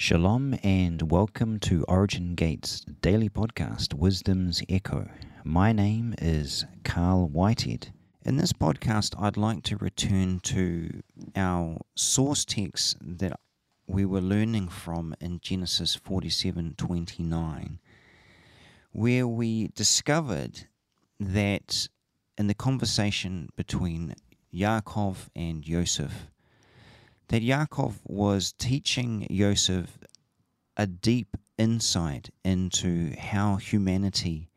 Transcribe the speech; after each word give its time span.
Shalom 0.00 0.56
and 0.62 1.10
welcome 1.10 1.58
to 1.58 1.84
Origin 1.88 2.36
Gates 2.36 2.82
daily 3.02 3.28
podcast, 3.28 3.94
Wisdom's 3.94 4.62
Echo. 4.68 5.08
My 5.42 5.72
name 5.72 6.14
is 6.22 6.64
Carl 6.84 7.26
Whitehead. 7.26 7.92
In 8.22 8.36
this 8.36 8.52
podcast, 8.52 9.20
I'd 9.20 9.36
like 9.36 9.64
to 9.64 9.76
return 9.76 10.38
to 10.44 11.02
our 11.34 11.78
source 11.96 12.44
text 12.44 12.96
that 13.00 13.40
we 13.88 14.04
were 14.04 14.20
learning 14.20 14.68
from 14.68 15.16
in 15.20 15.40
Genesis 15.40 15.96
47:29, 15.96 17.80
where 18.92 19.26
we 19.26 19.66
discovered 19.74 20.68
that 21.18 21.88
in 22.38 22.46
the 22.46 22.54
conversation 22.54 23.48
between 23.56 24.14
Yaakov 24.54 25.26
and 25.34 25.66
Yosef, 25.66 26.30
that 27.28 27.42
Yaakov 27.42 27.94
was 28.04 28.52
teaching 28.52 29.26
Yosef 29.28 29.98
a 30.76 30.86
deep 30.86 31.36
insight 31.58 32.30
into 32.44 33.14
how 33.18 33.56
humanity 33.56 34.48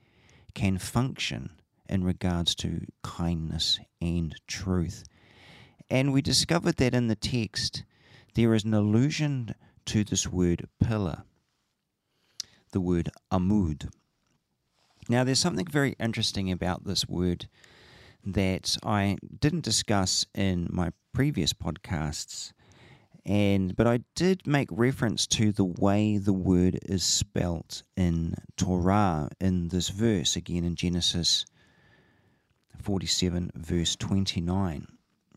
can 0.54 0.78
function 0.78 1.50
in 1.90 2.04
regards 2.04 2.56
to 2.56 2.86
kindness 3.04 3.80
and 4.02 4.36
truth. 4.48 5.04
And 5.90 6.14
we 6.14 6.22
discovered 6.22 6.78
that 6.78 6.94
in 6.94 7.08
the 7.08 7.16
text 7.16 7.84
there 8.36 8.54
is 8.54 8.64
an 8.64 8.74
allusion 8.74 9.54
to 9.88 10.04
this 10.04 10.28
word 10.28 10.68
pillar, 10.82 11.24
the 12.72 12.80
word 12.80 13.10
amud. 13.32 13.90
Now, 15.10 15.26
there's 15.26 15.40
something 15.40 15.66
very 15.66 15.96
interesting 16.00 16.52
about 16.52 16.86
this 16.86 17.08
word 17.10 17.50
that 18.24 18.78
I 18.84 19.18
didn't 19.40 19.66
discuss 19.66 20.26
in 20.34 20.70
my 20.72 20.92
previous 21.12 21.52
podcasts 21.52 22.54
and 23.26 23.76
but 23.76 23.88
I 23.88 24.00
did 24.16 24.48
make 24.48 24.70
reference 24.72 25.28
to 25.28 25.52
the 25.52 25.66
way 25.66 26.18
the 26.18 26.34
word 26.34 26.80
is 26.84 27.04
spelt 27.04 27.84
in 27.96 28.36
Torah 28.58 29.30
in 29.40 29.70
this 29.70 29.90
verse 29.90 30.36
again 30.36 30.64
in 30.64 30.76
Genesis 30.76 31.46
47 32.82 33.52
verse 33.56 33.96
29 33.96 34.88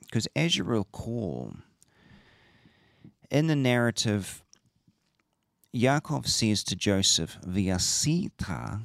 because 0.00 0.26
as 0.34 0.56
you 0.56 0.64
recall 0.64 1.54
in 3.30 3.48
the 3.48 3.56
narrative 3.56 4.42
Yaakov 5.74 6.28
says 6.28 6.62
to 6.64 6.76
Joseph 6.76 7.36
V'yasita 7.44 8.80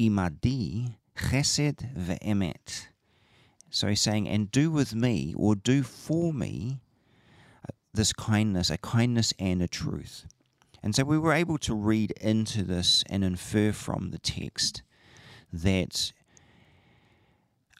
imadi 0.00 0.94
chesed 1.16 1.94
ve'emet. 1.94 2.86
So 3.70 3.88
he's 3.88 4.00
saying 4.00 4.26
and 4.26 4.50
do 4.50 4.70
with 4.70 4.94
me 4.94 5.34
or 5.36 5.54
do 5.54 5.82
for 5.82 6.32
me 6.32 6.80
this 7.96 8.12
kindness, 8.12 8.70
a 8.70 8.78
kindness 8.78 9.34
and 9.38 9.60
a 9.60 9.68
truth. 9.68 10.26
And 10.82 10.94
so 10.94 11.04
we 11.04 11.18
were 11.18 11.32
able 11.32 11.58
to 11.58 11.74
read 11.74 12.12
into 12.20 12.62
this 12.62 13.02
and 13.10 13.24
infer 13.24 13.72
from 13.72 14.10
the 14.10 14.18
text 14.18 14.82
that 15.52 16.12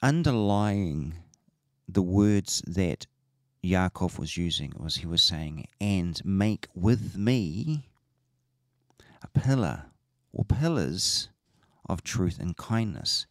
underlying 0.01 1.15
the 1.87 2.01
words 2.01 2.61
that 2.67 3.07
Yaakov 3.63 4.19
was 4.19 4.37
using 4.37 4.73
was 4.77 4.97
he 4.97 5.07
was 5.07 5.21
saying, 5.21 5.67
and 5.79 6.21
make 6.25 6.67
with 6.75 7.17
me 7.17 7.89
a 9.21 9.27
pillar 9.39 9.83
or 10.33 10.45
pillars 10.45 11.29
of 11.87 12.03
truth 12.03 12.39
and 12.39 12.57
kindness. 12.57 13.25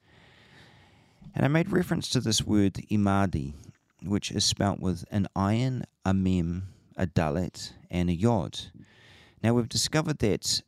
And 1.34 1.44
I 1.44 1.48
made 1.48 1.70
reference 1.70 2.08
to 2.10 2.20
this 2.20 2.42
word 2.42 2.74
imadi, 2.90 3.52
which 4.02 4.30
is 4.30 4.44
spelt 4.44 4.80
with 4.80 5.04
an 5.10 5.28
ayin, 5.36 5.84
a 6.04 6.14
mem, 6.14 6.68
a 6.96 7.06
dalet, 7.06 7.72
and 7.90 8.08
a 8.10 8.14
yod. 8.14 8.58
Now 9.42 9.54
we've 9.54 9.68
discovered 9.68 10.18
that 10.20 10.62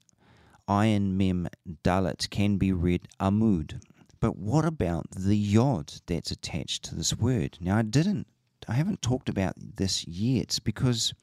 ayin 0.69 1.13
mem 1.17 1.49
dalet 1.83 2.29
can 2.31 2.57
be 2.57 2.73
read 2.73 3.09
amud, 3.21 3.81
but 4.21 4.37
what 4.37 4.65
about 4.65 5.11
the 5.11 5.37
yod 5.37 5.95
that's 6.07 6.31
attached 6.31 6.85
to 6.85 6.95
this 6.95 7.17
word? 7.17 7.59
Now 7.61 7.79
I 7.79 7.83
didn't, 7.83 8.27
I 8.67 8.75
haven't 8.75 9.03
talked 9.03 9.29
about 9.29 9.55
this 9.57 10.07
yet 10.07 10.59
because 10.65 11.15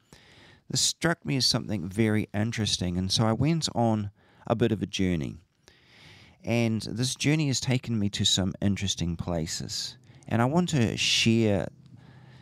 this 0.70 0.82
struck 0.82 1.24
me 1.26 1.38
as 1.38 1.46
something 1.46 1.88
very 1.88 2.28
interesting, 2.34 2.98
and 2.98 3.12
so 3.12 3.26
I 3.26 3.34
went 3.34 3.70
on 3.76 4.12
a 4.48 4.56
bit 4.56 4.72
of 4.72 4.82
a 4.82 4.88
journey. 4.88 5.38
And 6.44 6.82
this 6.84 7.16
journey 7.16 7.48
has 7.48 7.60
taken 7.60 7.98
me 7.98 8.10
to 8.10 8.26
some 8.26 8.54
interesting 8.62 9.16
places. 9.16 9.98
And 10.28 10.42
I 10.42 10.46
want 10.46 10.70
to 10.70 10.96
share 10.98 11.68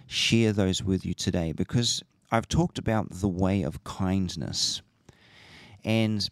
share 0.07 0.51
those 0.51 0.83
with 0.83 1.05
you 1.05 1.13
today 1.13 1.53
because 1.53 2.03
I've 2.33 2.47
talked 2.47 2.79
about 2.79 3.11
the 3.11 3.27
way 3.27 3.61
of 3.61 3.83
kindness. 3.83 4.81
And 5.85 6.27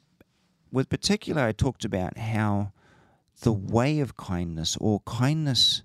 with 0.72 0.89
particular, 0.89 1.44
I 1.44 1.51
talked 1.51 1.85
about 1.85 2.17
how 2.17 2.72
the 3.41 3.53
way 3.53 4.00
of 4.00 4.17
kindness, 4.17 4.75
or 4.81 5.01
kindness 5.01 5.84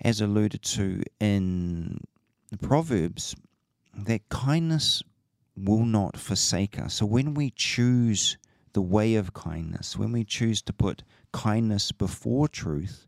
as 0.00 0.20
alluded 0.20 0.62
to 0.62 1.02
in 1.18 1.98
the 2.52 2.58
Proverbs, 2.58 3.34
that 3.92 4.28
kindness 4.28 5.02
will 5.56 5.84
not 5.84 6.16
forsake 6.16 6.78
us. 6.78 6.94
So 6.94 7.04
when 7.04 7.34
we 7.34 7.50
choose 7.50 8.38
the 8.72 8.82
way 8.82 9.16
of 9.16 9.34
kindness, 9.34 9.96
when 9.98 10.12
we 10.12 10.22
choose 10.22 10.62
to 10.62 10.72
put 10.72 11.02
kindness 11.32 11.90
before 11.90 12.46
truth, 12.46 13.07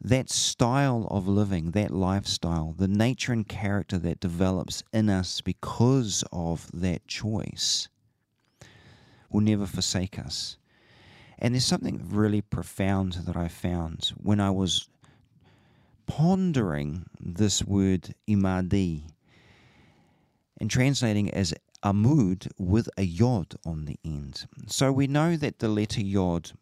that 0.00 0.30
style 0.30 1.06
of 1.10 1.28
living, 1.28 1.72
that 1.72 1.90
lifestyle, 1.90 2.74
the 2.76 2.88
nature 2.88 3.32
and 3.32 3.46
character 3.46 3.98
that 3.98 4.20
develops 4.20 4.82
in 4.92 5.10
us 5.10 5.40
because 5.40 6.24
of 6.32 6.70
that 6.72 7.06
choice 7.06 7.88
will 9.30 9.42
never 9.42 9.66
forsake 9.66 10.18
us. 10.18 10.56
And 11.38 11.54
there's 11.54 11.66
something 11.66 12.08
really 12.10 12.40
profound 12.40 13.12
that 13.26 13.36
I 13.36 13.48
found 13.48 14.12
when 14.16 14.40
I 14.40 14.50
was 14.50 14.88
pondering 16.06 17.06
this 17.20 17.62
word 17.64 18.14
imadi 18.28 19.04
and 20.60 20.70
translating 20.70 21.30
as 21.30 21.54
amud 21.84 22.48
with 22.58 22.88
a 22.98 23.02
yod 23.02 23.54
on 23.64 23.84
the 23.84 23.98
end. 24.04 24.46
So 24.66 24.92
we 24.92 25.06
know 25.06 25.36
that 25.36 25.60
the 25.60 25.68
letter 25.68 26.02
yod 26.02 26.52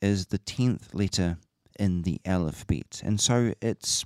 is 0.00 0.26
the 0.26 0.38
tenth 0.38 0.94
letter 0.94 1.38
in 1.78 2.02
the 2.02 2.20
alphabet. 2.24 3.02
And 3.04 3.20
so 3.20 3.52
its 3.60 4.04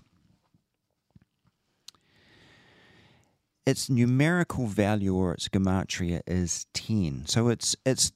its 3.67 3.91
numerical 3.91 4.67
value 4.67 5.15
or 5.15 5.35
its 5.35 5.49
gematria 5.49 6.23
is 6.27 6.67
10. 6.73 7.25
So 7.27 7.49
it's 7.49 7.77
it's 7.85 8.13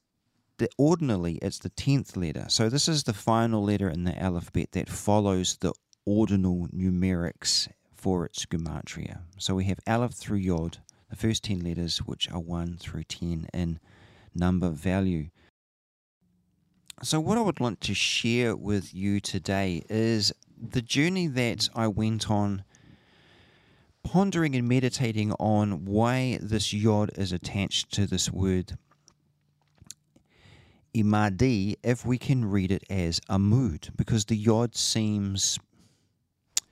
the 0.58 0.68
ordinarily 0.78 1.34
it's 1.42 1.58
the 1.58 1.70
10th 1.70 2.16
letter. 2.16 2.46
So 2.48 2.68
this 2.68 2.88
is 2.88 3.04
the 3.04 3.12
final 3.12 3.62
letter 3.62 3.88
in 3.88 4.04
the 4.04 4.18
alphabet 4.18 4.72
that 4.72 4.88
follows 4.88 5.56
the 5.60 5.72
ordinal 6.06 6.68
numerics 6.74 7.68
for 7.94 8.24
its 8.24 8.46
gematria. 8.46 9.20
So 9.38 9.54
we 9.54 9.64
have 9.64 9.78
aleph 9.86 10.12
through 10.12 10.38
yod, 10.38 10.78
the 11.10 11.16
first 11.16 11.44
10 11.44 11.60
letters 11.60 11.98
which 11.98 12.30
are 12.30 12.40
1 12.40 12.78
through 12.78 13.04
10 13.04 13.48
in 13.52 13.78
number 14.34 14.70
value. 14.70 15.28
So, 17.04 17.18
what 17.18 17.36
I 17.36 17.40
would 17.40 17.58
like 17.58 17.80
to 17.80 17.94
share 17.94 18.54
with 18.54 18.94
you 18.94 19.18
today 19.18 19.82
is 19.88 20.32
the 20.56 20.80
journey 20.80 21.26
that 21.26 21.68
I 21.74 21.88
went 21.88 22.30
on 22.30 22.62
pondering 24.04 24.54
and 24.54 24.68
meditating 24.68 25.32
on 25.32 25.84
why 25.84 26.38
this 26.40 26.72
yod 26.72 27.10
is 27.16 27.32
attached 27.32 27.92
to 27.94 28.06
this 28.06 28.30
word 28.30 28.78
imadi 30.94 31.74
if 31.82 32.06
we 32.06 32.18
can 32.18 32.44
read 32.44 32.70
it 32.70 32.84
as 32.88 33.18
amud, 33.28 33.90
because 33.96 34.26
the 34.26 34.36
yod 34.36 34.76
seems 34.76 35.58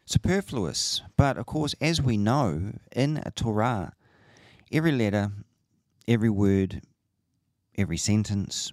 superfluous. 0.05 1.03
But 1.17 1.39
of 1.39 1.47
course 1.47 1.75
as 1.81 2.01
we 2.01 2.17
know 2.17 2.75
in 2.95 3.21
a 3.27 3.33
torah 3.33 3.95
every 4.71 4.93
letter 4.93 5.33
every 6.07 6.31
word 6.31 6.83
every 7.77 7.97
sentence 7.97 8.73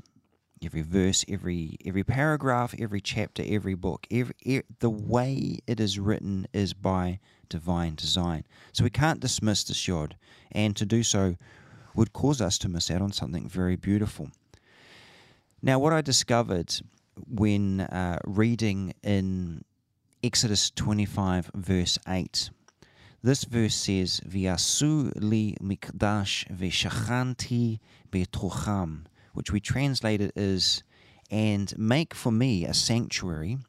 every 0.63 0.81
verse, 0.81 1.25
every 1.29 1.77
every 1.85 2.03
paragraph, 2.03 2.73
every 2.79 3.01
chapter, 3.01 3.43
every 3.45 3.75
book, 3.75 4.07
every, 4.11 4.35
every, 4.45 4.63
the 4.79 4.89
way 4.89 5.59
it 5.67 5.79
is 5.79 5.99
written 5.99 6.47
is 6.53 6.73
by 6.73 7.19
divine 7.49 7.95
design. 7.95 8.43
So 8.73 8.83
we 8.83 8.89
can't 8.89 9.19
dismiss 9.19 9.63
the 9.63 9.79
yod, 9.91 10.15
and 10.51 10.75
to 10.75 10.85
do 10.85 11.03
so 11.03 11.35
would 11.95 12.13
cause 12.13 12.41
us 12.41 12.57
to 12.59 12.69
miss 12.69 12.91
out 12.91 13.01
on 13.01 13.11
something 13.11 13.47
very 13.47 13.75
beautiful. 13.75 14.29
Now, 15.61 15.79
what 15.79 15.93
I 15.93 16.01
discovered 16.01 16.73
when 17.27 17.81
uh, 17.81 18.19
reading 18.25 18.93
in 19.03 19.63
Exodus 20.23 20.69
25, 20.71 21.51
verse 21.55 21.97
8, 22.07 22.51
this 23.23 23.43
verse 23.43 23.75
says, 23.75 24.21
V'yasu 24.27 25.11
li 25.15 25.57
mikdash 25.61 26.47
v'shachanti 26.55 27.79
betocham 28.11 29.05
which 29.37 29.51
we 29.51 29.59
translated 29.59 30.31
as, 30.35 30.81
and 31.29 31.77
make 31.77 32.15
for 32.15 32.31
me 32.31 32.65
a 32.65 32.73
sanctuary, 32.73 33.59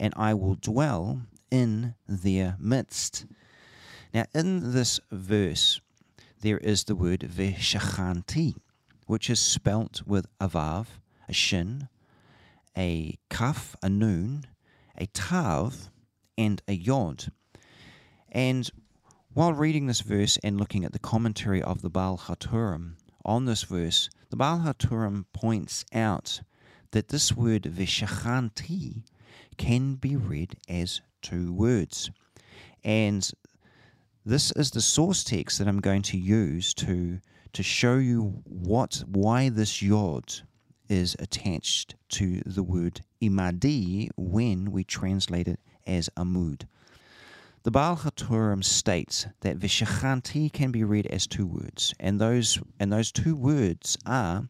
and 0.00 0.12
I 0.16 0.34
will 0.34 0.56
dwell 0.56 1.22
in 1.48 1.94
their 2.08 2.56
midst. 2.58 3.26
Now, 4.12 4.24
in 4.34 4.72
this 4.72 4.98
verse, 5.12 5.80
there 6.40 6.58
is 6.58 6.82
the 6.82 6.96
word 6.96 7.20
veshachanti, 7.20 8.56
which 9.06 9.30
is 9.30 9.38
spelt 9.38 10.02
with 10.04 10.26
a 10.40 10.48
vav, 10.48 10.86
a 11.28 11.32
shin, 11.32 11.86
a 12.76 13.16
kaf, 13.30 13.76
a 13.80 13.88
noon, 13.88 14.44
a 14.98 15.06
tav, 15.06 15.88
and 16.36 16.60
a 16.66 16.72
yod. 16.72 17.30
And 18.32 18.68
while 19.34 19.52
reading 19.52 19.86
this 19.86 20.00
verse 20.00 20.36
and 20.42 20.58
looking 20.58 20.84
at 20.84 20.92
the 20.92 20.98
commentary 20.98 21.62
of 21.62 21.80
the 21.80 21.90
Baal 21.90 22.18
HaTurim 22.18 22.94
on 23.24 23.44
this 23.44 23.62
verse, 23.62 24.10
the 24.32 24.36
Baal 24.36 24.60
HaTurim 24.60 25.26
points 25.34 25.84
out 25.92 26.40
that 26.92 27.08
this 27.08 27.36
word 27.36 27.64
veshachanti 27.64 29.02
can 29.58 29.96
be 29.96 30.16
read 30.16 30.56
as 30.70 31.02
two 31.20 31.52
words. 31.52 32.10
And 32.82 33.30
this 34.24 34.50
is 34.52 34.70
the 34.70 34.80
source 34.80 35.22
text 35.22 35.58
that 35.58 35.68
I'm 35.68 35.80
going 35.80 36.00
to 36.00 36.16
use 36.16 36.72
to 36.74 37.20
to 37.52 37.62
show 37.62 37.96
you 37.96 38.42
what 38.46 39.04
why 39.06 39.50
this 39.50 39.82
yod 39.82 40.40
is 40.88 41.14
attached 41.18 41.94
to 42.12 42.40
the 42.46 42.62
word 42.62 43.02
imadi 43.20 44.08
when 44.16 44.72
we 44.72 44.82
translate 44.82 45.46
it 45.46 45.60
as 45.86 46.08
amud. 46.16 46.62
The 47.64 47.70
Baal 47.70 47.96
HaTurim 47.96 48.64
states 48.64 49.28
that 49.42 49.56
Vishachanti 49.56 50.52
can 50.52 50.72
be 50.72 50.82
read 50.82 51.06
as 51.06 51.28
two 51.28 51.46
words, 51.46 51.94
and 52.00 52.20
those 52.20 52.58
and 52.80 52.92
those 52.92 53.12
two 53.12 53.36
words 53.36 53.96
are 54.04 54.48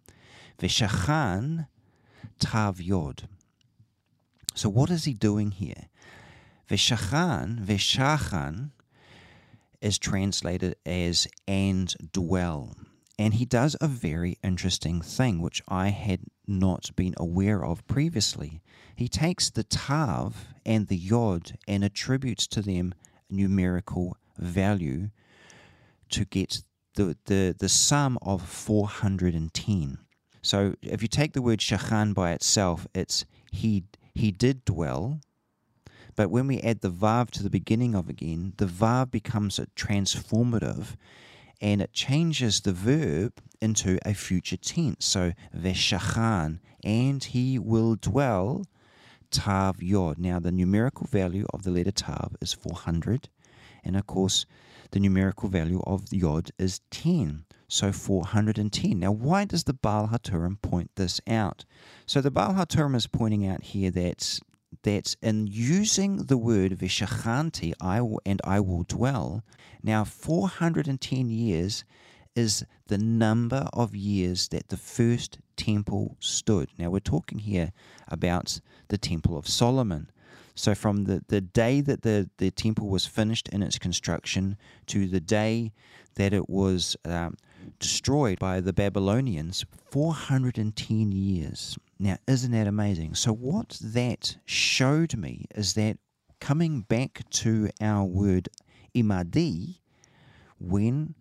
Vishachan 0.58 1.66
Tav 2.38 2.80
Yod. 2.80 3.28
So 4.54 4.70
what 4.70 4.88
is 4.88 5.04
he 5.04 5.12
doing 5.12 5.50
here? 5.50 5.88
Vishachan, 6.70 7.62
Vishachan 7.62 8.70
is 9.82 9.98
translated 9.98 10.76
as 10.86 11.28
and 11.46 11.94
dwell. 12.12 12.74
And 13.18 13.34
he 13.34 13.44
does 13.44 13.76
a 13.80 13.86
very 13.86 14.38
interesting 14.42 15.02
thing, 15.02 15.40
which 15.40 15.62
I 15.68 15.88
had 15.88 16.20
not 16.46 16.90
been 16.96 17.14
aware 17.16 17.64
of 17.64 17.86
previously. 17.86 18.62
He 18.96 19.08
takes 19.08 19.50
the 19.50 19.64
tav 19.64 20.46
and 20.64 20.88
the 20.88 20.96
yod 20.96 21.58
and 21.68 21.84
attributes 21.84 22.46
to 22.48 22.62
them 22.62 22.94
numerical 23.30 24.16
value 24.38 25.10
to 26.10 26.24
get 26.24 26.62
the, 26.94 27.16
the, 27.26 27.54
the 27.58 27.68
sum 27.68 28.18
of 28.22 28.42
410. 28.42 29.98
So 30.42 30.74
if 30.82 31.02
you 31.02 31.08
take 31.08 31.32
the 31.32 31.42
word 31.42 31.60
shachan 31.60 32.14
by 32.14 32.32
itself, 32.32 32.86
it's 32.94 33.24
he, 33.50 33.84
he 34.14 34.30
did 34.32 34.64
dwell, 34.64 35.20
but 36.16 36.30
when 36.30 36.46
we 36.46 36.60
add 36.60 36.80
the 36.80 36.90
vav 36.90 37.30
to 37.30 37.42
the 37.42 37.50
beginning 37.50 37.94
of 37.94 38.08
again, 38.08 38.52
the 38.56 38.66
vav 38.66 39.10
becomes 39.10 39.58
a 39.58 39.66
transformative 39.76 40.96
and 41.62 41.80
it 41.80 41.92
changes 41.92 42.60
the 42.60 42.72
verb 42.72 43.32
into 43.60 43.98
a 44.04 44.12
future 44.12 44.56
tense. 44.56 45.06
So 45.06 45.32
veshachan, 45.56 46.58
and 46.84 47.22
he 47.22 47.58
will 47.58 47.94
dwell 47.94 48.66
tav 49.30 49.80
yod. 49.82 50.18
Now 50.18 50.40
the 50.40 50.52
numerical 50.52 51.06
value 51.06 51.46
of 51.54 51.62
the 51.62 51.70
letter 51.70 51.92
tav 51.92 52.36
is 52.40 52.52
400, 52.52 53.28
and 53.84 53.96
of 53.96 54.06
course 54.06 54.44
the 54.90 55.00
numerical 55.00 55.48
value 55.48 55.80
of 55.86 56.12
yod 56.12 56.50
is 56.58 56.80
10. 56.90 57.44
So 57.68 57.90
410. 57.90 58.98
Now, 58.98 59.12
why 59.12 59.46
does 59.46 59.64
the 59.64 59.72
Baal 59.72 60.08
HaTurim 60.08 60.60
point 60.60 60.90
this 60.96 61.22
out? 61.26 61.64
So 62.04 62.20
the 62.20 62.30
Baal 62.30 62.52
HaTurim 62.52 62.94
is 62.94 63.06
pointing 63.06 63.46
out 63.46 63.62
here 63.62 63.90
that 63.92 64.40
that 64.82 65.14
in 65.22 65.46
using 65.46 66.24
the 66.24 66.36
word 66.36 66.78
vishachanti, 66.78 67.72
I 67.80 68.00
will, 68.00 68.20
and 68.26 68.40
I 68.44 68.60
will 68.60 68.84
dwell, 68.84 69.44
now 69.82 70.04
410 70.04 71.30
years 71.30 71.84
is 72.34 72.64
the 72.86 72.98
number 72.98 73.68
of 73.72 73.94
years 73.94 74.48
that 74.48 74.68
the 74.68 74.76
first 74.76 75.38
temple 75.56 76.16
stood. 76.20 76.70
Now 76.78 76.90
we're 76.90 77.00
talking 77.00 77.40
here 77.40 77.72
about 78.08 78.60
the 78.88 78.98
Temple 78.98 79.36
of 79.36 79.46
Solomon. 79.46 80.10
So 80.54 80.74
from 80.74 81.04
the, 81.04 81.22
the 81.28 81.40
day 81.40 81.80
that 81.80 82.02
the, 82.02 82.28
the 82.38 82.50
temple 82.50 82.88
was 82.88 83.06
finished 83.06 83.48
in 83.48 83.62
its 83.62 83.78
construction 83.78 84.56
to 84.86 85.06
the 85.06 85.20
day 85.20 85.72
that 86.14 86.32
it 86.32 86.48
was 86.48 86.96
um, 87.04 87.36
destroyed 87.78 88.38
by 88.38 88.60
the 88.60 88.72
Babylonians, 88.72 89.64
410 89.90 91.12
years. 91.12 91.78
Now, 92.02 92.16
isn't 92.26 92.50
that 92.50 92.66
amazing? 92.66 93.14
So, 93.14 93.32
what 93.32 93.78
that 93.80 94.36
showed 94.44 95.16
me 95.16 95.46
is 95.54 95.74
that 95.74 95.98
coming 96.40 96.80
back 96.80 97.22
to 97.30 97.70
our 97.80 98.04
word 98.04 98.48
imadi, 98.92 99.78
when 100.58 101.14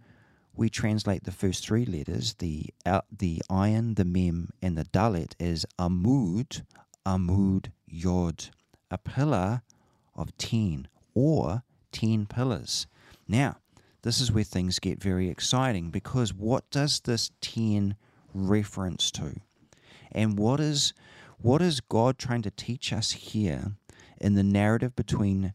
we 0.56 0.70
translate 0.70 1.24
the 1.24 1.32
first 1.32 1.64
three 1.64 1.86
letters, 1.86 2.34
the 2.40 2.66
uh, 2.84 3.02
the 3.16 3.44
ayin, 3.48 3.96
the 3.96 4.06
mem, 4.06 4.50
and 4.60 4.76
the 4.76 4.86
dalet 4.86 5.36
as 5.40 5.68
amud, 5.78 6.64
amud 7.06 7.68
yod, 7.86 8.50
a 8.90 8.98
pillar 8.98 9.62
of 10.16 10.36
ten 10.40 10.88
or 11.14 11.62
ten 11.92 12.26
pillars. 12.26 12.88
Now, 13.28 13.58
this 14.02 14.20
is 14.20 14.32
where 14.32 14.44
things 14.44 14.80
get 14.80 15.00
very 15.00 15.30
exciting 15.30 15.92
because 15.92 16.34
what 16.34 16.68
does 16.72 17.02
this 17.02 17.30
ten 17.40 17.98
reference 18.34 19.12
to? 19.12 19.42
And 20.12 20.38
what 20.38 20.60
is 20.60 20.94
what 21.38 21.62
is 21.62 21.80
God 21.80 22.20
trying 22.20 22.44
to 22.44 22.52
teach 22.52 22.94
us 22.94 23.12
here 23.12 23.72
in 24.20 24.36
the 24.36 24.44
narrative 24.44 24.96
between 24.96 25.54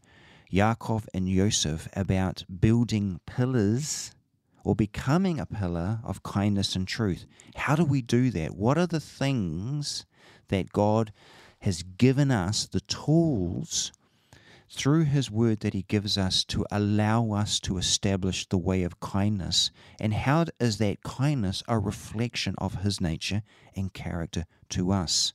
Yaakov 0.53 1.07
and 1.15 1.29
Yosef 1.29 1.89
about 1.95 2.45
building 2.61 3.21
pillars 3.25 4.11
or 4.65 4.75
becoming 4.75 5.39
a 5.39 5.47
pillar 5.47 6.01
of 6.03 6.25
kindness 6.25 6.75
and 6.75 6.89
truth? 6.89 7.27
How 7.55 7.77
do 7.77 7.85
we 7.85 8.03
do 8.03 8.31
that? 8.31 8.57
What 8.57 8.79
are 8.79 8.87
the 8.87 9.01
things 9.01 10.07
that 10.49 10.73
God 10.73 11.13
has 11.61 11.83
given 11.83 12.31
us, 12.31 12.67
the 12.67 12.81
tools 12.81 13.93
through 14.71 15.05
His 15.05 15.31
Word 15.31 15.61
that 15.61 15.75
He 15.75 15.83
gives 15.83 16.19
us 16.19 16.45
to 16.45 16.65
allow 16.71 17.33
us 17.33 17.61
to 17.61 17.79
establish 17.79 18.47
the 18.49 18.59
way 18.59 18.83
of 18.83 19.01
kindness. 19.01 19.71
And 20.01 20.13
how 20.13 20.47
is 20.61 20.79
that 20.79 21.03
kindness 21.03 21.63
a 21.69 21.79
reflection 21.79 22.55
of 22.59 22.83
His 22.83 23.01
nature 23.01 23.43
and 23.75 23.93
character 23.93 24.45
to 24.71 24.93
us? 24.93 25.33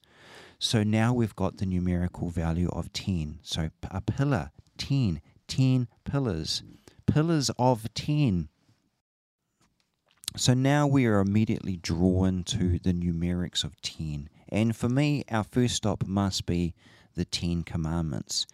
So 0.59 0.83
now 0.83 1.13
we've 1.13 1.35
got 1.35 1.57
the 1.57 1.65
numerical 1.65 2.29
value 2.29 2.69
of 2.69 2.93
10. 2.93 3.39
So 3.41 3.69
a 3.89 4.01
pillar, 4.01 4.51
10, 4.77 5.21
10 5.47 5.87
pillars, 6.03 6.63
pillars 7.07 7.49
of 7.57 7.91
10. 7.93 8.49
So 10.37 10.53
now 10.53 10.87
we 10.87 11.05
are 11.07 11.19
immediately 11.19 11.75
drawn 11.75 12.43
to 12.45 12.79
the 12.79 12.93
numerics 12.93 13.63
of 13.63 13.81
10. 13.81 14.29
And 14.47 14.75
for 14.75 14.87
me, 14.87 15.23
our 15.29 15.43
first 15.43 15.75
stop 15.75 16.05
must 16.05 16.45
be 16.45 16.73
the 17.15 17.25
Ten 17.25 17.63
Commandments. 17.63 18.45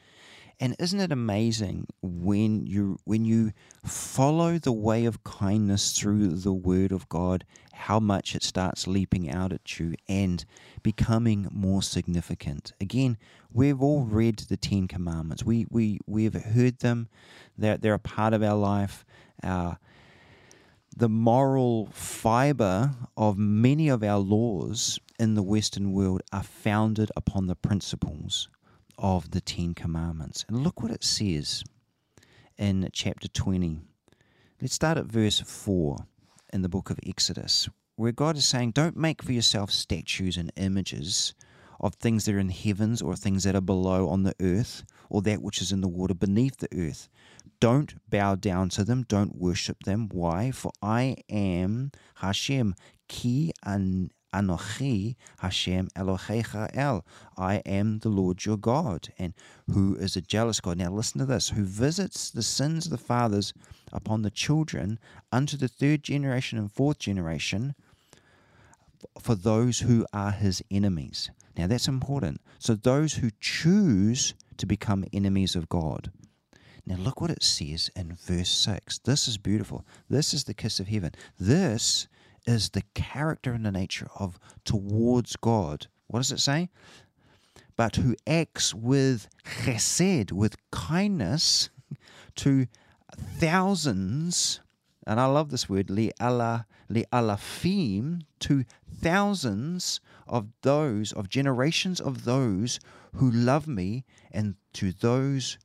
And 0.60 0.76
isn't 0.80 1.00
it 1.00 1.12
amazing 1.12 1.88
when 2.02 2.66
you 2.66 2.98
when 3.04 3.26
you 3.26 3.52
follow 3.86 4.58
the 4.58 4.72
way 4.72 5.06
of 5.06 5.24
kindness 5.24 5.92
through 5.92 6.30
the 6.30 6.54
word 6.54 6.92
of 6.92 7.08
God, 7.10 7.46
how 7.74 8.00
much 8.00 8.36
it 8.36 8.44
starts 8.44 8.88
leaping 8.88 9.30
out 9.30 9.54
at 9.54 9.80
you 9.80 9.94
and 10.10 10.44
becoming 10.82 11.48
more 11.52 11.84
significant. 11.84 12.74
Again, 12.82 13.18
we've 13.54 13.82
all 13.82 14.04
read 14.04 14.40
the 14.40 14.58
Ten 14.58 14.88
Commandments. 14.88 15.44
We 15.44 15.68
we 15.70 16.00
we've 16.08 16.34
heard 16.34 16.80
them. 16.80 17.10
They're 17.56 17.78
they're 17.78 17.94
a 17.94 18.00
part 18.00 18.34
of 18.34 18.42
our 18.42 18.58
life. 18.58 19.06
Our 19.44 19.78
the 20.96 21.10
moral 21.10 21.90
fiber 21.92 22.96
of 23.16 23.38
many 23.38 23.88
of 23.88 24.04
our 24.04 24.18
laws 24.18 25.00
in 25.20 25.36
the 25.36 25.44
Western 25.44 25.92
world 25.92 26.24
are 26.34 26.42
founded 26.42 27.12
upon 27.16 27.46
the 27.46 27.56
principles 27.56 28.50
of 28.98 29.32
the 29.32 29.42
Ten 29.42 29.74
Commandments. 29.74 30.46
And 30.48 30.64
look 30.64 30.82
what 30.82 30.92
it 30.92 31.04
says 31.04 31.64
in 32.58 32.90
chapter 32.92 33.28
20. 33.28 33.80
Let's 34.62 34.74
start 34.74 34.98
at 34.98 35.06
verse 35.06 35.40
4 35.40 35.98
in 36.54 36.62
the 36.62 36.70
book 36.70 36.90
of 36.90 37.00
Exodus, 37.06 37.70
where 37.96 38.12
God 38.12 38.38
is 38.38 38.46
saying, 38.46 38.72
Don't 38.72 38.98
make 38.98 39.22
for 39.22 39.32
yourself 39.32 39.72
statues 39.72 40.38
and 40.38 40.52
images 40.56 41.34
of 41.80 41.96
things 41.96 42.26
that 42.26 42.36
are 42.36 42.40
in 42.40 42.50
heavens 42.50 43.02
or 43.02 43.16
things 43.16 43.44
that 43.44 43.56
are 43.56 43.62
below 43.62 44.10
on 44.10 44.24
the 44.24 44.36
earth 44.42 44.84
or 45.10 45.22
that 45.22 45.42
which 45.42 45.62
is 45.62 45.72
in 45.72 45.82
the 45.82 45.88
water 45.88 46.14
beneath 46.14 46.58
the 46.58 46.70
earth. 46.76 47.10
Don't 47.60 47.96
bow 48.10 48.36
down 48.36 48.70
to 48.70 48.84
them. 48.84 49.04
Don't 49.08 49.36
worship 49.36 49.84
them. 49.84 50.10
Why? 50.12 50.52
For 50.52 50.72
I 50.82 51.18
am 51.30 51.92
Hashem, 52.16 52.76
ki 53.08 53.52
an 53.64 54.12
Anochi 54.34 55.16
Hashem 55.40 55.90
Elohecha 55.96 56.70
El. 56.74 57.06
I 57.38 57.58
am 57.66 58.00
the 58.00 58.10
Lord 58.10 58.46
your 58.46 58.58
God. 58.58 59.10
And 59.18 59.34
who 59.72 59.96
is 59.96 60.16
a 60.16 60.22
jealous 60.22 60.60
God? 60.60 60.78
Now 60.78 60.92
listen 60.92 61.20
to 61.20 61.26
this. 61.26 61.50
Who 61.50 61.64
visits 61.64 62.30
the 62.30 62.44
sins 62.44 62.86
of 62.86 62.92
the 62.92 62.98
fathers 62.98 63.54
upon 63.92 64.22
the 64.22 64.32
children 64.32 65.00
unto 65.32 65.58
the 65.58 65.68
third 65.68 66.04
generation 66.04 66.58
and 66.58 66.72
fourth 66.72 67.00
generation 67.00 67.76
for 69.20 69.36
those 69.36 69.80
who 69.80 70.06
are 70.12 70.32
his 70.32 70.64
enemies. 70.72 71.30
Now 71.58 71.68
that's 71.68 71.88
important. 71.88 72.42
So 72.60 72.76
those 72.76 73.16
who 73.16 73.30
choose 73.40 74.34
to 74.58 74.66
become 74.66 75.06
enemies 75.14 75.56
of 75.56 75.70
God. 75.70 76.12
Now, 76.86 76.96
look 76.96 77.20
what 77.20 77.32
it 77.32 77.44
says 77.44 77.92
in 77.98 78.16
verse 78.16 78.50
6. 78.50 79.00
This 79.00 79.28
is 79.28 79.38
beautiful. 79.38 79.86
This 80.10 80.34
is 80.34 80.46
the 80.46 80.54
kiss 80.54 80.80
of 80.80 80.88
heaven. 80.88 81.12
This 81.38 82.08
is 82.48 82.70
the 82.70 82.84
character 82.96 83.52
and 83.54 83.66
the 83.66 83.72
nature 83.72 84.08
of 84.16 84.40
towards 84.64 85.36
God. 85.36 85.88
What 86.08 86.20
does 86.20 86.32
it 86.32 86.40
say? 86.40 86.70
But 87.76 87.98
who 87.98 88.16
acts 88.26 88.74
with 88.74 89.28
chesed, 89.46 90.32
with 90.32 90.56
kindness 90.72 91.70
to 92.38 92.68
thousands, 93.14 94.62
and 95.06 95.20
I 95.20 95.26
love 95.26 95.52
this 95.52 95.70
word, 95.70 95.90
li 95.90 96.12
ala 96.22 96.66
alafim, 96.90 98.22
to 98.40 98.66
thousands 98.92 100.00
of 100.28 100.48
those, 100.62 101.12
of 101.12 101.30
generations 101.30 102.00
of 102.00 102.24
those 102.24 102.80
who 103.16 103.30
love 103.30 103.68
me, 103.68 104.06
and 104.32 104.56
to 104.74 104.92
those 104.92 105.58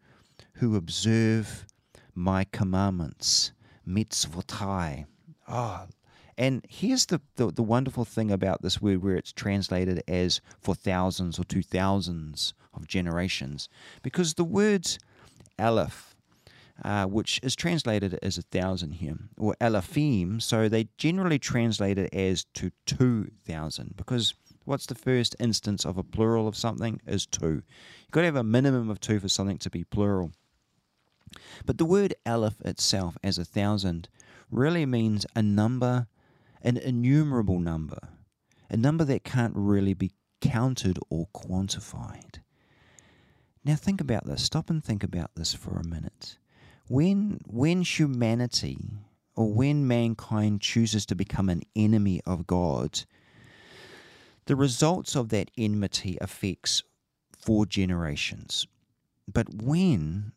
who 0.55 0.77
observe 0.77 1.67
my 2.15 2.45
commandments, 2.45 3.53
mitzvotai. 3.87 5.07
Ah, 5.49 5.87
oh, 5.87 6.02
and 6.39 6.65
here's 6.69 7.07
the, 7.07 7.21
the, 7.37 7.51
the 7.53 7.62
wonderful 7.62 8.05
thing 8.05 8.31
about 8.31 8.62
this 8.62 8.81
word 8.81 9.03
where 9.03 9.17
it's 9.17 9.33
translated 9.33 10.03
as 10.09 10.41
for 10.61 10.75
thousands 10.75 11.39
or 11.39 11.45
two 11.45 11.62
thousands 11.62 12.55
of 12.75 12.87
generations, 12.87 13.69
because 14.03 14.35
the 14.35 14.45
words 14.45 14.99
aleph, 15.59 16.15
uh, 16.85 17.05
which 17.05 17.39
is 17.43 17.55
translated 17.55 18.19
as 18.23 18.39
a 18.39 18.43
thousand 18.43 18.93
here, 18.93 19.19
or 19.37 19.55
Alephim, 19.61 20.41
so 20.41 20.69
they 20.69 20.89
generally 20.97 21.39
translate 21.39 21.99
it 21.99 22.12
as 22.15 22.45
to 22.55 22.71
two 22.87 23.31
thousand, 23.47 23.95
because 23.97 24.35
what's 24.65 24.87
the 24.87 24.95
first 24.95 25.37
instance 25.39 25.85
of 25.85 25.99
a 25.99 26.03
plural 26.03 26.49
of 26.49 26.57
something 26.57 27.01
is 27.07 27.27
two. 27.27 27.62
You've 28.01 28.11
got 28.11 28.21
to 28.21 28.27
have 28.27 28.37
a 28.37 28.45
minimum 28.45 28.91
of 28.91 29.01
two 29.01 29.21
for 29.21 29.29
something 29.29 29.59
to 29.59 29.71
be 29.71 29.85
plural. 29.85 30.33
But 31.67 31.79
the 31.79 31.85
word 31.85 32.15
aleph 32.27 32.61
itself 32.65 33.17
as 33.23 33.39
a 33.39 33.45
thousand 33.45 34.09
really 34.51 34.87
means 34.87 35.27
a 35.35 35.43
number 35.43 36.07
an 36.62 36.76
innumerable 36.76 37.59
number, 37.59 37.99
a 38.71 38.76
number 38.76 39.04
that 39.04 39.25
can't 39.25 39.54
really 39.57 39.95
be 39.95 40.12
counted 40.40 40.99
or 41.11 41.28
quantified. 41.35 42.40
Now 43.64 43.76
think 43.76 44.00
about 44.00 44.26
this. 44.26 44.42
Stop 44.42 44.71
and 44.71 44.83
think 44.83 45.04
about 45.04 45.31
this 45.37 45.54
for 45.54 45.78
a 45.78 45.87
minute. 45.87 46.38
When 46.88 47.40
when 47.47 47.83
humanity 47.83 48.78
or 49.35 49.52
when 49.52 49.87
mankind 49.87 50.61
chooses 50.61 51.07
to 51.07 51.14
become 51.14 51.49
an 51.49 51.62
enemy 51.76 52.21
of 52.26 52.47
God, 52.47 53.04
the 54.47 54.57
results 54.57 55.14
of 55.14 55.28
that 55.28 55.50
enmity 55.57 56.19
affects 56.21 56.83
four 57.33 57.66
generations. 57.66 58.66
But 59.33 59.62
when 59.62 60.33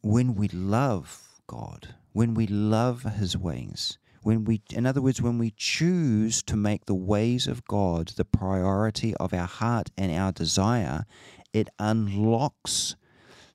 when 0.00 0.36
we 0.36 0.48
love 0.48 1.40
God, 1.48 1.94
when 2.12 2.34
we 2.34 2.46
love 2.46 3.02
his 3.02 3.36
ways, 3.36 3.98
when 4.22 4.44
we 4.44 4.60
in 4.72 4.86
other 4.86 5.00
words 5.00 5.22
when 5.22 5.38
we 5.38 5.52
choose 5.56 6.42
to 6.42 6.56
make 6.56 6.86
the 6.86 6.94
ways 6.94 7.46
of 7.46 7.64
God 7.66 8.08
the 8.16 8.24
priority 8.24 9.14
of 9.16 9.32
our 9.32 9.46
heart 9.46 9.90
and 9.96 10.12
our 10.12 10.32
desire 10.32 11.04
it 11.52 11.68
unlocks 11.78 12.96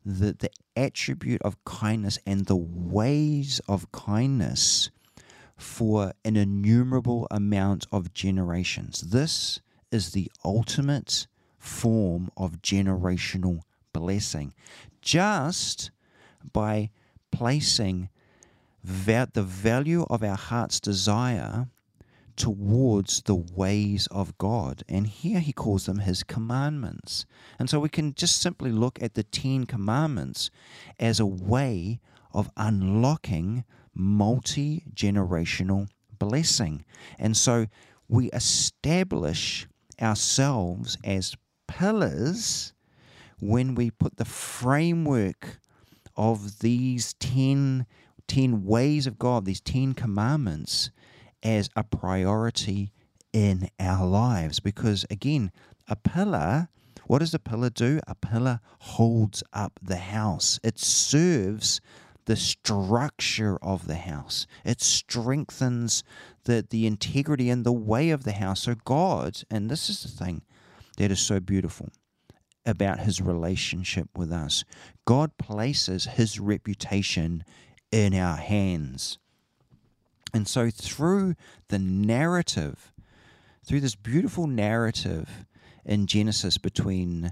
the, 0.06 0.34
the 0.34 0.50
attribute 0.76 1.42
of 1.42 1.64
kindness 1.66 2.20
and 2.26 2.46
the 2.46 2.56
ways 2.56 3.62
of 3.68 3.92
kindness 3.92 4.90
for 5.56 6.14
an 6.26 6.36
innumerable 6.36 7.28
amount 7.32 7.86
of 7.92 8.14
generations. 8.14 9.02
This 9.02 9.62
is 9.92 10.12
the 10.12 10.32
ultimate 10.44 11.28
form 11.58 12.30
of 12.36 12.62
generational 12.62 13.62
blessing. 13.94 14.54
Just 15.02 15.92
by 16.52 16.90
placing 17.32 18.10
va- 18.84 19.30
the 19.34 19.44
value 19.44 20.06
of 20.10 20.24
our 20.24 20.36
heart's 20.36 20.80
desire 20.80 21.68
towards 22.36 23.22
the 23.24 23.36
ways 23.36 24.08
of 24.08 24.38
God. 24.38 24.84
And 24.90 25.08
here 25.08 25.40
he 25.40 25.54
calls 25.54 25.86
them 25.86 26.00
his 26.00 26.24
commandments. 26.24 27.26
And 27.60 27.70
so 27.70 27.80
we 27.80 27.90
can 27.90 28.14
just 28.14 28.42
simply 28.42 28.72
look 28.72 29.02
at 29.02 29.14
the 29.14 29.24
Ten 29.24 29.66
Commandments 29.66 30.50
as 31.00 31.20
a 31.20 31.26
way 31.26 32.00
of 32.34 32.50
unlocking 32.58 33.64
multi 33.94 34.84
generational 34.94 35.88
blessing. 36.18 36.84
And 37.20 37.38
so 37.38 37.68
we 38.08 38.30
establish 38.32 39.68
ourselves 40.02 40.98
as 41.04 41.36
pillars 41.68 42.74
when 43.40 43.76
we 43.76 43.92
put 43.92 44.18
the 44.18 44.26
framework 44.26 45.60
of 46.16 46.60
these 46.60 47.14
10 47.16 47.86
10 48.28 48.64
ways 48.64 49.08
of 49.08 49.20
God, 49.20 49.46
these 49.46 49.62
10 49.62 49.94
commandments, 49.94 50.92
as 51.42 51.70
a 51.76 51.84
priority 51.84 52.92
in 53.34 53.70
our 53.80 54.06
lives. 54.06 54.60
Because 54.60 55.06
again, 55.10 55.52
a 55.88 55.96
pillar, 55.96 56.70
what 57.08 57.20
does 57.20 57.34
a 57.34 57.40
pillar 57.40 57.70
do? 57.70 58.00
A 58.08 58.16
pillar 58.16 58.60
holds 58.80 59.44
up 59.52 59.80
the 59.82 59.98
house, 59.98 60.60
it 60.64 60.80
serves 60.80 61.82
the 62.26 62.36
structure 62.38 63.58
of 63.62 63.86
the 63.86 63.96
house, 63.96 64.48
it 64.64 64.82
strengthens 64.82 66.04
the, 66.46 66.66
the 66.70 66.88
integrity 66.88 67.50
and 67.50 67.66
the 67.66 67.74
way 67.74 68.12
of 68.12 68.24
the 68.24 68.32
house. 68.32 68.64
So, 68.64 68.76
God, 68.86 69.42
and 69.52 69.70
this 69.70 69.90
is 69.90 70.04
the 70.04 70.10
thing 70.10 70.44
that 70.98 71.12
is 71.12 71.20
so 71.20 71.40
beautiful 71.40 71.90
about 72.66 73.00
his 73.00 73.22
relationship 73.22 74.08
with 74.16 74.32
us. 74.32 74.64
God 75.06 75.38
places 75.38 76.06
his 76.06 76.40
reputation 76.40 77.44
in 77.94 78.16
our 78.16 78.38
hands. 78.38 79.20
And 80.34 80.48
so, 80.48 80.72
through 80.72 81.36
the 81.68 81.78
narrative, 81.78 82.92
through 83.64 83.82
this 83.82 83.94
beautiful 83.94 84.48
narrative 84.48 85.46
in 85.86 86.08
Genesis 86.08 86.58
between 86.58 87.32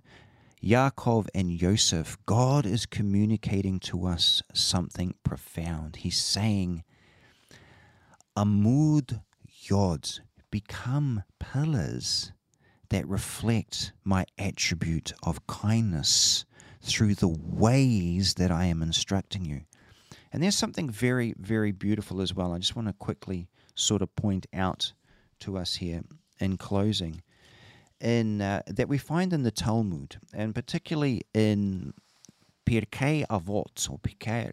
Yaakov 0.64 1.28
and 1.34 1.58
Joseph, 1.58 2.16
God 2.28 2.68
is 2.68 2.86
communicating 2.86 3.80
to 3.80 4.06
us 4.06 4.44
something 4.54 5.16
profound. 5.24 5.96
He's 5.96 6.22
saying, 6.22 6.84
Amud 8.38 9.22
Yod, 9.64 10.10
become 10.52 11.24
pillars 11.40 12.34
that 12.90 13.08
reflect 13.08 13.94
my 14.04 14.26
attribute 14.38 15.12
of 15.24 15.48
kindness 15.48 16.46
through 16.84 17.16
the 17.16 17.28
ways 17.28 18.36
that 18.36 18.52
I 18.52 18.66
am 18.66 18.84
instructing 18.84 19.44
you. 19.44 19.62
And 20.32 20.42
there's 20.42 20.56
something 20.56 20.90
very, 20.90 21.34
very 21.38 21.72
beautiful 21.72 22.22
as 22.22 22.34
well. 22.34 22.54
I 22.54 22.60
just 22.60 22.76
want 22.76 22.88
to 22.88 22.94
quickly 22.94 23.50
sort 23.76 24.02
of 24.02 24.16
point 24.16 24.46
out 24.54 24.94
to 25.40 25.58
us 25.58 25.76
here 25.76 26.02
in 26.40 26.58
closing 26.58 27.22
in 28.02 28.42
uh, 28.42 28.64
that 28.68 28.90
we 28.90 28.98
find 28.98 29.32
in 29.32 29.44
the 29.44 29.52
Talmud, 29.52 30.18
and 30.34 30.56
particularly 30.56 31.22
in 31.34 31.94
Pirkei 32.66 33.26
Avot 33.28 33.90
or 33.90 34.00
Pirkei, 34.00 34.52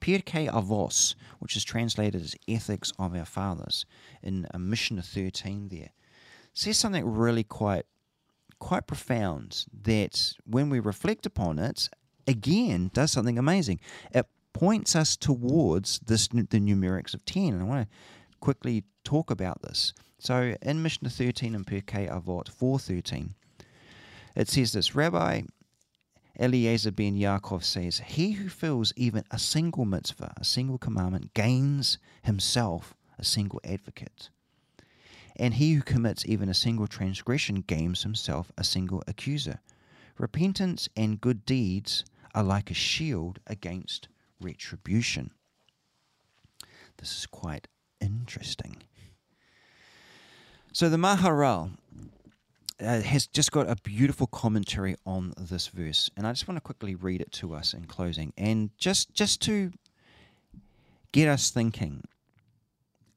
Pirkei 0.00 0.50
Avos, 0.50 1.14
which 1.38 1.56
is 1.56 1.64
translated 1.64 2.20
as 2.20 2.36
Ethics 2.46 2.92
of 2.98 3.14
Our 3.14 3.24
Fathers, 3.24 3.86
in 4.22 4.46
uh, 4.52 4.58
Mishnah 4.58 5.02
13 5.02 5.68
there, 5.68 5.90
says 6.52 6.78
something 6.78 7.06
really 7.06 7.44
quite 7.44 7.86
quite 8.58 8.86
profound 8.86 9.64
that 9.82 10.34
when 10.44 10.70
we 10.70 10.78
reflect 10.78 11.26
upon 11.26 11.58
it, 11.58 11.88
again 12.28 12.90
does 12.94 13.10
something 13.10 13.38
amazing. 13.38 13.80
It 14.12 14.26
points 14.52 14.94
us 14.94 15.16
towards 15.16 15.98
this 16.00 16.28
the 16.28 16.44
numerics 16.44 17.14
of 17.14 17.24
10. 17.24 17.54
And 17.54 17.62
I 17.62 17.64
want 17.64 17.88
to 17.88 17.96
quickly 18.40 18.84
talk 19.04 19.30
about 19.30 19.62
this. 19.62 19.92
So 20.18 20.54
in 20.62 20.82
Mishnah 20.82 21.10
13 21.10 21.54
and 21.54 21.66
Pirkei 21.66 22.08
Avot 22.08 22.48
4.13, 22.50 23.30
it 24.36 24.48
says 24.48 24.72
this, 24.72 24.94
Rabbi 24.94 25.42
Eliezer 26.38 26.92
ben 26.92 27.16
Yaakov 27.16 27.62
says, 27.62 27.98
He 27.98 28.32
who 28.32 28.48
fills 28.48 28.92
even 28.96 29.24
a 29.30 29.38
single 29.38 29.84
mitzvah, 29.84 30.32
a 30.36 30.44
single 30.44 30.78
commandment, 30.78 31.34
gains 31.34 31.98
himself 32.22 32.94
a 33.18 33.24
single 33.24 33.60
advocate. 33.64 34.30
And 35.36 35.54
he 35.54 35.74
who 35.74 35.82
commits 35.82 36.24
even 36.26 36.48
a 36.48 36.54
single 36.54 36.86
transgression 36.86 37.62
gains 37.62 38.02
himself 38.02 38.52
a 38.56 38.64
single 38.64 39.02
accuser. 39.06 39.60
Repentance 40.18 40.88
and 40.96 41.20
good 41.20 41.44
deeds 41.44 42.04
are 42.34 42.42
like 42.42 42.70
a 42.70 42.74
shield 42.74 43.38
against 43.46 44.08
retribution. 44.42 45.30
This 46.98 47.16
is 47.16 47.26
quite 47.26 47.68
interesting. 48.00 48.82
So 50.72 50.88
the 50.88 50.96
Maharal 50.96 51.72
uh, 52.80 53.00
has 53.00 53.26
just 53.26 53.52
got 53.52 53.68
a 53.68 53.76
beautiful 53.82 54.26
commentary 54.26 54.96
on 55.06 55.34
this 55.38 55.68
verse, 55.68 56.10
and 56.16 56.26
I 56.26 56.32
just 56.32 56.48
want 56.48 56.56
to 56.56 56.62
quickly 56.62 56.94
read 56.94 57.20
it 57.20 57.30
to 57.32 57.54
us 57.54 57.74
in 57.74 57.84
closing, 57.84 58.32
and 58.36 58.70
just 58.78 59.12
just 59.14 59.40
to 59.42 59.72
get 61.12 61.28
us 61.28 61.50
thinking 61.50 62.04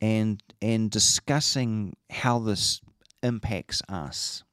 and 0.02 0.44
and 0.62 0.92
discussing 0.92 1.96
how 2.10 2.40
this 2.40 2.82
impacts 3.24 3.82
us. 3.90 4.44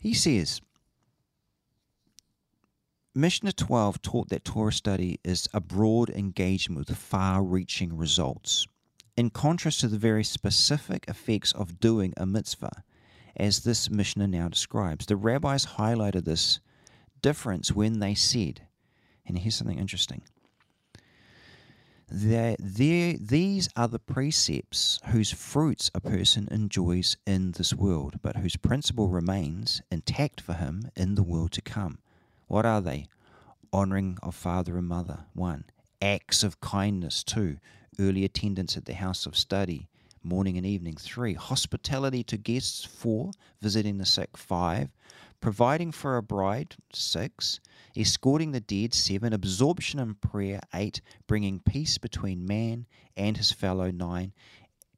He 0.00 0.14
says, 0.14 0.60
Mishnah 3.14 3.52
12 3.52 4.00
taught 4.00 4.30
that 4.30 4.42
Torah 4.42 4.72
study 4.72 5.20
is 5.22 5.46
a 5.52 5.60
broad 5.60 6.08
engagement 6.08 6.88
with 6.88 6.96
far 6.96 7.42
reaching 7.42 7.94
results, 7.94 8.66
in 9.18 9.28
contrast 9.28 9.80
to 9.80 9.88
the 9.88 9.98
very 9.98 10.24
specific 10.24 11.04
effects 11.06 11.52
of 11.52 11.78
doing 11.78 12.14
a 12.16 12.24
mitzvah, 12.24 12.82
as 13.36 13.64
this 13.64 13.90
Mishnah 13.90 14.28
now 14.28 14.48
describes. 14.48 15.04
The 15.04 15.16
rabbis 15.16 15.66
highlighted 15.76 16.24
this 16.24 16.60
difference 17.20 17.70
when 17.70 17.98
they 17.98 18.14
said, 18.14 18.62
and 19.26 19.38
here's 19.38 19.56
something 19.56 19.78
interesting 19.78 20.22
that 22.08 22.56
these 22.60 23.68
are 23.76 23.88
the 23.88 23.98
precepts 23.98 24.98
whose 25.08 25.32
fruits 25.32 25.90
a 25.94 26.00
person 26.00 26.48
enjoys 26.50 27.18
in 27.26 27.52
this 27.52 27.74
world, 27.74 28.20
but 28.22 28.36
whose 28.36 28.56
principal 28.56 29.08
remains 29.08 29.82
intact 29.90 30.40
for 30.40 30.54
him 30.54 30.90
in 30.96 31.14
the 31.14 31.22
world 31.22 31.52
to 31.52 31.60
come. 31.60 31.98
What 32.52 32.66
are 32.66 32.82
they? 32.82 33.06
Honoring 33.72 34.18
of 34.22 34.34
father 34.34 34.76
and 34.76 34.86
mother, 34.86 35.20
one. 35.32 35.64
Acts 36.02 36.42
of 36.42 36.60
kindness, 36.60 37.24
two. 37.24 37.56
Early 37.98 38.26
attendance 38.26 38.76
at 38.76 38.84
the 38.84 38.92
house 38.92 39.24
of 39.24 39.38
study, 39.38 39.88
morning 40.22 40.58
and 40.58 40.66
evening, 40.66 40.96
three. 40.96 41.32
Hospitality 41.32 42.22
to 42.24 42.36
guests, 42.36 42.84
four. 42.84 43.30
Visiting 43.62 43.96
the 43.96 44.04
sick, 44.04 44.36
five 44.36 44.90
providing 45.40 45.92
for 45.92 46.18
a 46.18 46.22
bride, 46.22 46.76
six, 46.92 47.58
escorting 47.96 48.52
the 48.52 48.60
dead, 48.60 48.92
seven, 48.92 49.32
absorption 49.32 49.98
in 49.98 50.14
prayer, 50.16 50.60
eight, 50.74 51.00
bringing 51.26 51.58
peace 51.58 51.96
between 51.96 52.46
man 52.46 52.86
and 53.16 53.38
his 53.38 53.50
fellow, 53.50 53.90
nine, 53.90 54.34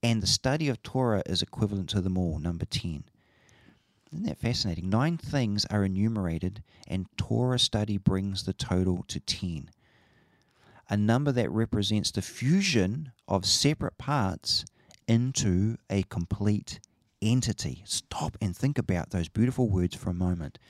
and 0.02 0.20
the 0.20 0.26
study 0.26 0.68
of 0.68 0.82
Torah 0.82 1.22
is 1.24 1.40
equivalent 1.40 1.88
to 1.90 2.00
them 2.00 2.18
all, 2.18 2.40
number 2.40 2.66
10. 2.66 3.04
Isn't 4.14 4.26
that 4.26 4.38
fascinating? 4.38 4.88
Nine 4.90 5.16
things 5.16 5.66
are 5.70 5.84
enumerated, 5.84 6.62
and 6.86 7.06
Torah 7.16 7.58
study 7.58 7.98
brings 7.98 8.44
the 8.44 8.52
total 8.52 9.04
to 9.08 9.18
10. 9.18 9.70
A 10.88 10.96
number 10.96 11.32
that 11.32 11.50
represents 11.50 12.12
the 12.12 12.22
fusion 12.22 13.10
of 13.26 13.44
separate 13.44 13.98
parts 13.98 14.64
into 15.08 15.78
a 15.90 16.04
complete 16.04 16.78
entity. 17.20 17.82
Stop 17.86 18.36
and 18.40 18.56
think 18.56 18.78
about 18.78 19.10
those 19.10 19.28
beautiful 19.28 19.68
words 19.68 19.96
for 19.96 20.10
a 20.10 20.14
moment. 20.14 20.60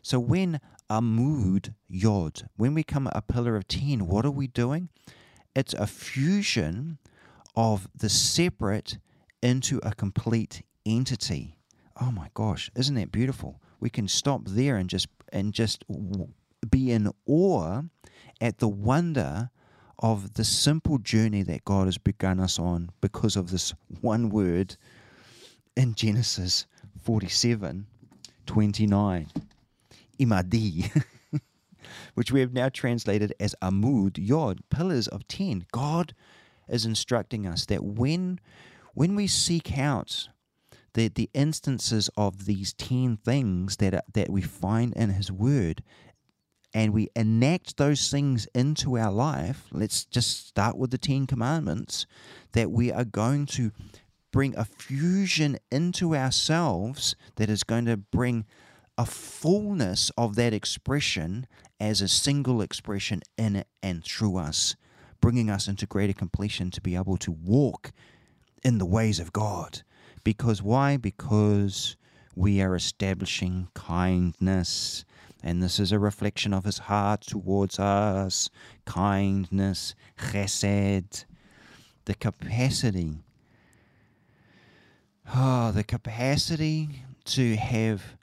So, 0.00 0.20
when 0.20 0.60
Amud 0.88 1.74
Yod, 1.88 2.48
when 2.56 2.72
we 2.72 2.84
come 2.84 3.08
a 3.12 3.20
pillar 3.20 3.56
of 3.56 3.66
10, 3.66 4.06
what 4.06 4.24
are 4.24 4.30
we 4.30 4.46
doing? 4.46 4.90
It's 5.56 5.74
a 5.74 5.88
fusion 5.88 6.98
of 7.56 7.88
the 7.96 8.08
separate 8.08 8.98
into 9.42 9.80
a 9.82 9.92
complete 9.92 10.62
entity. 10.86 11.56
Oh 12.00 12.10
my 12.10 12.28
gosh, 12.34 12.70
isn't 12.76 12.94
that 12.94 13.12
beautiful? 13.12 13.60
We 13.80 13.90
can 13.90 14.08
stop 14.08 14.42
there 14.44 14.76
and 14.76 14.88
just 14.88 15.08
and 15.32 15.52
just 15.52 15.84
be 16.70 16.90
in 16.90 17.10
awe 17.26 17.82
at 18.40 18.58
the 18.58 18.68
wonder 18.68 19.50
of 19.98 20.34
the 20.34 20.44
simple 20.44 20.98
journey 20.98 21.42
that 21.42 21.64
God 21.64 21.86
has 21.86 21.98
begun 21.98 22.38
us 22.38 22.58
on 22.58 22.90
because 23.00 23.36
of 23.36 23.50
this 23.50 23.72
one 24.00 24.28
word 24.28 24.76
in 25.76 25.94
Genesis 25.94 26.66
47 27.02 27.86
29. 28.46 29.26
Imadi, 30.18 31.02
which 32.14 32.30
we 32.32 32.40
have 32.40 32.52
now 32.52 32.68
translated 32.68 33.34
as 33.40 33.54
Amud 33.60 34.18
Yod, 34.18 34.60
pillars 34.70 35.08
of 35.08 35.26
10. 35.28 35.66
God 35.72 36.14
is 36.68 36.86
instructing 36.86 37.46
us 37.46 37.66
that 37.66 37.84
when, 37.84 38.40
when 38.94 39.14
we 39.14 39.26
seek 39.26 39.76
out 39.76 40.28
the, 40.96 41.08
the 41.08 41.28
instances 41.34 42.08
of 42.16 42.46
these 42.46 42.72
10 42.72 43.18
things 43.18 43.76
that, 43.76 43.92
are, 43.92 44.02
that 44.14 44.30
we 44.30 44.40
find 44.40 44.94
in 44.94 45.10
His 45.10 45.30
Word, 45.30 45.82
and 46.72 46.94
we 46.94 47.10
enact 47.14 47.76
those 47.76 48.10
things 48.10 48.48
into 48.54 48.96
our 48.96 49.12
life, 49.12 49.66
let's 49.70 50.06
just 50.06 50.48
start 50.48 50.78
with 50.78 50.90
the 50.90 50.98
Ten 50.98 51.26
Commandments, 51.26 52.06
that 52.52 52.70
we 52.70 52.90
are 52.90 53.04
going 53.04 53.44
to 53.46 53.72
bring 54.32 54.56
a 54.56 54.64
fusion 54.64 55.58
into 55.70 56.16
ourselves 56.16 57.14
that 57.36 57.50
is 57.50 57.62
going 57.62 57.84
to 57.84 57.98
bring 57.98 58.46
a 58.96 59.04
fullness 59.04 60.10
of 60.16 60.34
that 60.36 60.54
expression 60.54 61.46
as 61.78 62.00
a 62.00 62.08
single 62.08 62.62
expression 62.62 63.20
in 63.36 63.64
and 63.82 64.02
through 64.02 64.38
us, 64.38 64.76
bringing 65.20 65.50
us 65.50 65.68
into 65.68 65.86
greater 65.86 66.14
completion 66.14 66.70
to 66.70 66.80
be 66.80 66.96
able 66.96 67.18
to 67.18 67.32
walk 67.32 67.92
in 68.64 68.78
the 68.78 68.86
ways 68.86 69.20
of 69.20 69.34
God. 69.34 69.82
Because 70.26 70.60
why? 70.60 70.96
Because 70.96 71.94
we 72.34 72.60
are 72.60 72.74
establishing 72.74 73.68
kindness. 73.74 75.04
And 75.40 75.62
this 75.62 75.78
is 75.78 75.92
a 75.92 76.00
reflection 76.00 76.52
of 76.52 76.64
his 76.64 76.78
heart 76.78 77.20
towards 77.20 77.78
us 77.78 78.50
kindness, 78.86 79.94
chesed, 80.18 81.26
the 82.06 82.14
capacity 82.16 83.18
Oh, 85.32 85.70
the 85.70 85.84
capacity 85.84 87.04
to 87.26 87.54
have 87.54 88.16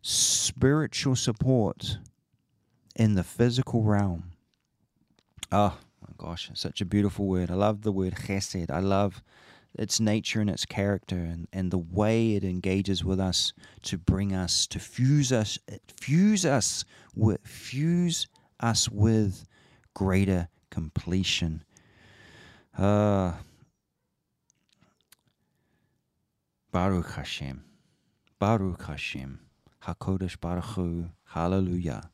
spiritual 0.00 1.16
support 1.16 1.98
in 2.94 3.16
the 3.16 3.24
physical 3.24 3.82
realm. 3.82 4.30
Oh 5.50 5.76
my 6.02 6.14
gosh, 6.16 6.52
such 6.54 6.80
a 6.80 6.84
beautiful 6.84 7.26
word. 7.26 7.50
I 7.50 7.54
love 7.54 7.82
the 7.82 7.90
word 7.90 8.14
chesed. 8.14 8.70
I 8.70 8.78
love 8.78 9.24
its 9.74 10.00
nature 10.00 10.40
and 10.40 10.50
its 10.50 10.64
character 10.64 11.16
and, 11.16 11.48
and 11.52 11.70
the 11.70 11.78
way 11.78 12.34
it 12.34 12.44
engages 12.44 13.04
with 13.04 13.20
us 13.20 13.52
to 13.82 13.98
bring 13.98 14.34
us 14.34 14.66
to 14.66 14.78
fuse 14.78 15.32
us 15.32 15.58
fuse 16.00 16.44
us 16.44 16.84
with 17.14 17.40
fuse 17.46 18.26
us 18.60 18.88
with 18.88 19.46
greater 19.94 20.48
completion. 20.70 21.64
Uh 22.76 23.32
Baruch 26.70 27.12
Hashem. 27.12 27.64
Baruch 28.38 28.84
Hashem. 28.84 29.40
HaKodesh 29.84 30.38
Baruch 30.38 30.64
Hu. 30.64 31.06
Hallelujah. 31.24 32.10